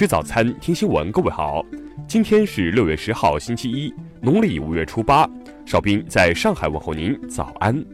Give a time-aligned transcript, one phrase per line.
[0.00, 1.12] 吃早餐，听新闻。
[1.12, 1.62] 各位好，
[2.08, 3.92] 今天是六月十号，星期一，
[4.22, 5.28] 农历五月初八。
[5.66, 7.84] 邵兵在上海问候您，早安。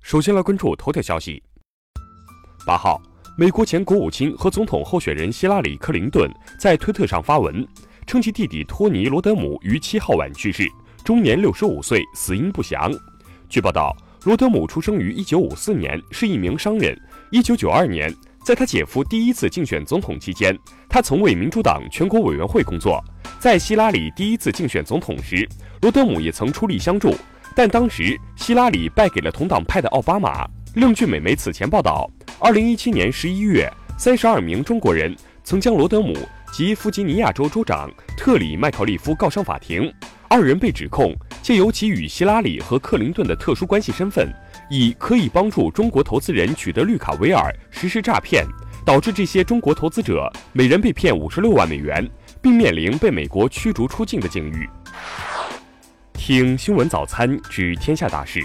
[0.00, 1.42] 首先来关注头条消息。
[2.64, 2.98] 八号，
[3.36, 6.26] 美国前国务卿和总统候选人希拉里·克林顿
[6.58, 7.62] 在推特上发文，
[8.06, 10.66] 称其弟弟托尼·罗德姆于七号晚去世，
[11.04, 12.90] 终年六十五岁，死因不详。
[13.46, 13.94] 据报道。
[14.24, 16.94] 罗德姆出生于1954年，是一名商人。
[17.32, 20.54] 1992年，在他姐夫第一次竞选总统期间，
[20.90, 23.02] 他曾为民主党全国委员会工作。
[23.38, 25.48] 在希拉里第一次竞选总统时，
[25.80, 27.16] 罗德姆也曾出力相助，
[27.56, 30.46] 但当时希拉里败给了同党派的奥巴马。
[30.74, 32.06] 另据美媒此前报道
[32.40, 36.14] ，2017年11月，32名中国人曾将罗德姆
[36.52, 39.90] 及弗吉尼亚州州长特里·麦考利夫告上法庭，
[40.30, 41.14] 二人被指控。
[41.42, 44.30] 借由其与希拉里和克林顿的特殊关系身份，
[44.68, 48.44] 以可以帮助中国投资人取得绿卡为饵实施诈骗，
[48.84, 52.08] 导致这些中国投资者每人被骗五十六万美元，
[52.42, 54.68] 并面临被美国驱逐出境的境遇。
[56.12, 58.44] 听新闻早餐知天下大事。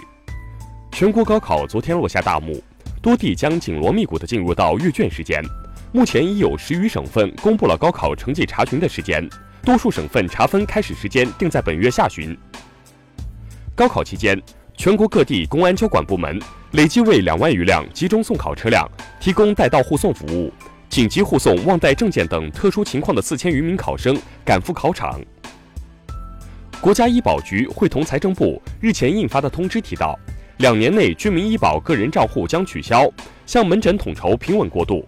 [0.93, 2.63] 全国高考昨天落下大幕，
[3.01, 5.43] 多地将紧锣密鼓地进入到阅卷时间。
[5.91, 9.29] 目前已有十余省份公布了高考成绩查询的时间，
[9.65, 12.37] 多数省份查分开始时间定在本月下旬。
[13.73, 14.39] 高考期间，
[14.77, 16.39] 全国各地公安交管部门
[16.73, 18.87] 累计为两万余辆集中送考车辆
[19.19, 20.53] 提供带到护送服务，
[20.87, 25.19] 紧急护送忘带证件等特殊情况的四千余名考生赶赴考场。
[26.79, 30.15] 国家医保局会同财政部日前印发的通知提到，
[30.57, 33.09] 两年内居民医保个人账户将取消，
[33.47, 35.03] 向门诊统筹平稳过渡。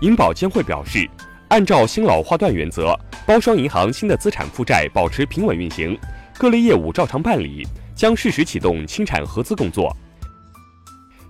[0.00, 1.08] 银保监会表示，
[1.54, 5.96] 按照新老划断原则，包商银行新的资产负债保持平稳运行。
[6.36, 9.96] 各类业务照常办理，将适时启动清产合资工作。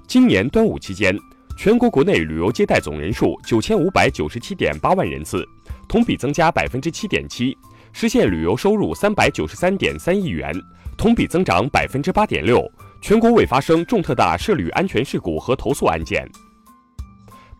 [0.07, 1.15] 今年端午期间，
[1.59, 5.47] 全国国内旅游接待总人数九千五百九十七点八万人次，
[5.87, 7.55] 同比增加百分之七点七，
[7.93, 10.51] 实现旅游收入三百九十三点三亿元，
[10.97, 12.67] 同比增长百分之八点六。
[13.03, 16.27] 全国未发生重特大涉旅安全事故和投诉案件。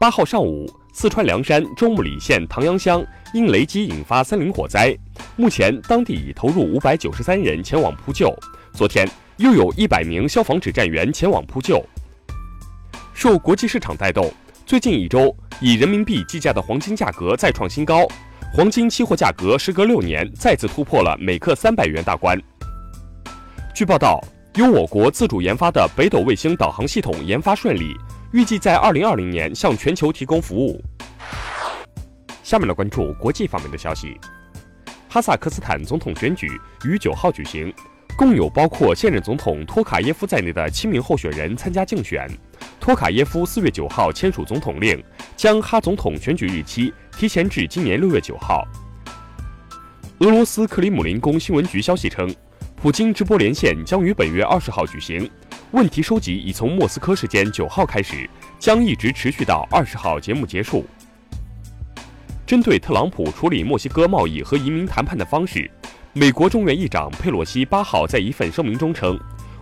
[0.05, 0.71] 八号上午。
[0.93, 4.95] 四川凉山中木里县唐阳乡因雷击引发森林火灾，
[5.35, 8.31] 目前当地已投入五百九十三人前往扑救。
[8.75, 11.83] 昨天又有一百名消防指战员前往扑救。
[13.15, 14.31] 受国际市场带动，
[14.67, 18.07] 最近一周以人民币计价的黄金价格再创新高，
[18.53, 22.39] 黄金期货价格时隔六年再次突破了每克三百元大关。
[23.75, 24.23] 据报道，
[24.57, 27.97] 由我国自主研发的北斗卫星导航系统研发顺利。
[28.35, 30.83] 预计在二零二零年向全球提供服务。
[32.43, 34.19] 下面来关注国际方面的消息。
[35.09, 36.49] 哈萨克斯坦总统选举
[36.85, 37.73] 于九号举行，
[38.19, 42.29] 共有包括现任总统托卡耶夫在内的七名候选人参加竞选。
[42.81, 45.01] 托卡耶夫四月九号签署总统令，
[45.37, 48.67] 将哈总统选举日期提前至今年六月九号。
[50.19, 52.35] 俄罗斯克里姆林宫新闻局消息称，
[52.75, 55.31] 普京直播连线将于本月二十号举行。
[55.75, 58.31] 问题收集已从莫斯科时间九号开始，
[58.61, 60.87] 将一直持续到二十号节目结束。
[62.47, 65.69] 针对特朗普处理墨西哥贸易和移民谈判的方式，
[66.13, 69.19] 美国众院议长佩洛西八号在一份声明中称，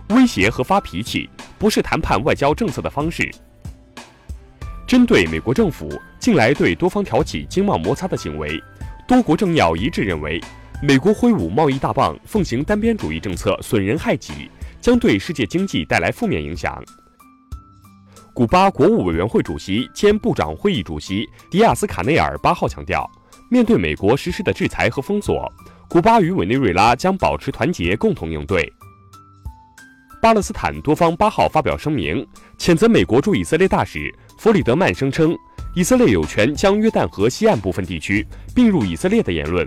[0.09, 3.27] 威胁和发脾气不是谈判外交政策的方式。
[4.85, 8.61] 针对美国政府近来对多方挑起经贸摩擦的行为，
[9.07, 10.39] 多国政要一致认为，
[10.79, 14.51] 美国挥舞贸易大棒，奉行单边主义政策，损人害己。
[14.83, 16.83] 将对世界经济带来负面影响。
[18.33, 23.09] 古巴国务委员会主席兼部长会议主席迪亚斯卡内尔八号强调，
[23.49, 25.49] 面对美国实施的制裁和封锁，
[25.87, 28.69] 古巴与委内瑞拉将保持团结，共同应对。
[30.21, 32.27] 巴勒斯坦多方八号发表声明，
[32.57, 35.33] 谴责美国驻以色列大使弗里德曼声称
[35.75, 39.65] 以色列有权将约旦河西岸部分地区并入以色列的言论。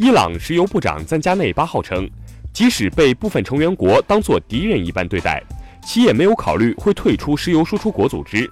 [0.00, 2.10] 伊朗石油部长赞加内八号称。
[2.56, 5.44] 即使被部分成员国当作敌人一般对待，
[5.84, 8.50] 其也没有考虑会退出石油输出国组织。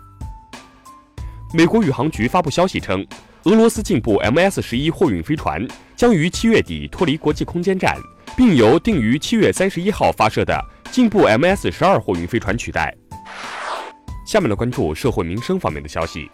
[1.55, 3.03] 美国宇航局发布消息称，
[3.45, 5.67] 俄罗斯进步 MS 十一货运飞船
[5.97, 7.97] 将于七月底脱离国际空间站，
[8.37, 12.95] 并由定于七月三十一号发射的进步 MS 十二货运飞船取代。
[14.27, 16.29] 下面来关注社会民生方面的消息。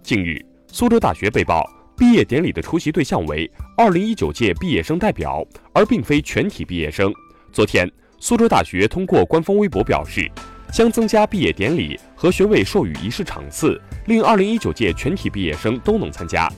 [0.00, 0.40] 近日，
[0.70, 1.77] 苏州大学被曝。
[1.98, 7.12] 毕业典礼的出席对象为二零一九届毕业生代表，而并非全体毕业生。
[7.52, 7.90] 昨天，
[8.20, 10.30] 苏州大学通过官方微博表示，
[10.72, 16.48] 将增加毕业典礼和学位授予仪式场次，令二零一九届全体毕业生都能参加。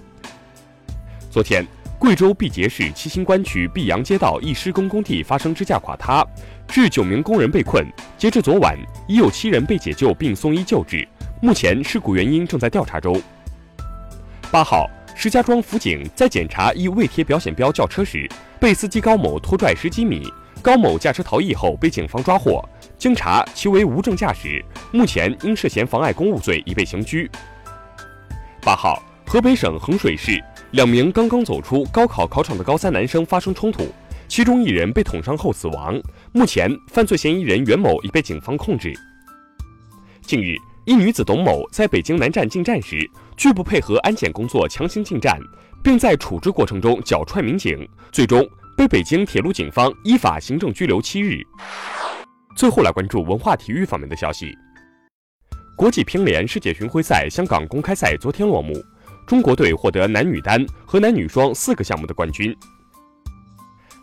[1.31, 1.67] 昨天，
[1.99, 6.23] 贵州毕节市七星关区毕阳街道一施工工地发生支架垮塌，
[6.69, 7.83] 致九名工人被困。
[8.19, 8.77] 截至昨晚，
[9.09, 11.09] 已有七人被解救并送医救治，
[11.41, 13.19] 目前事故原因正在调查中。
[14.51, 14.91] 八号，
[15.23, 18.27] 石家庄辅警在检查一未贴表显标轿车时，
[18.59, 20.27] 被司机高某拖拽十几米，
[20.63, 27.31] 高某驾车逃逸后被警方抓获，经查其为无证驾驶，目前因涉嫌妨碍公务罪已被刑拘。
[28.63, 30.43] 八号，河北省衡水市。
[30.71, 33.93] 两名刚刚走出高考考场的高三男生发生冲突，
[34.27, 36.01] 其中一人被捅伤后死亡。
[36.33, 38.91] 目前，犯罪嫌疑人袁某已被警方控制。
[40.23, 40.57] 近日，
[40.91, 45.39] 一女子董某在北京南站进站时，拒不配合安检工作，强行进站，
[45.85, 48.45] 并在处置过程中脚踹民警，最终
[48.77, 51.47] 被北京铁路警方依法行政拘留七日。
[52.57, 54.53] 最后来关注文化体育方面的消息。
[55.77, 58.75] 国际乒联世界巡回赛香港公开赛昨天落幕。
[59.29, 62.53] 中国队获得男女单和男女双四个项目的冠军。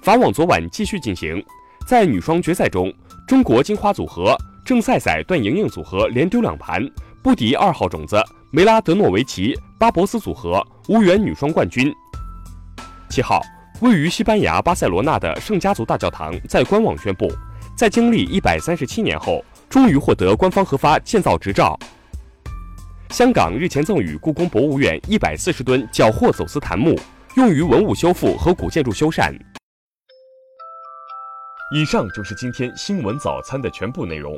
[0.02, 1.44] 法网昨晚继续进行，
[1.86, 2.94] 在女双决赛中，
[3.28, 4.38] 中国金花组合
[4.68, 6.86] 郑赛赛段莹莹组合连丢两盘，
[7.24, 8.22] 不敌二号种子
[8.52, 11.90] 梅拉德诺维奇巴博斯组合，无缘女双冠军。
[13.10, 13.40] 七号，
[13.80, 17.32] 位于西班牙巴塞罗那的圣家族大教堂在官网宣布，
[17.78, 21.80] 在经历一百三十七年后，终于获得官方核发建造执照。
[23.12, 26.94] 香港日前赠予故宫博物院一百四十吨缴获走私檀木，
[27.38, 29.34] 用于文物修复和古建筑修缮。
[31.74, 34.38] 以上就是今天新闻早餐的全部内容，